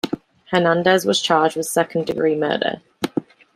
[0.49, 2.81] Hernandez was charged with second-degree murder.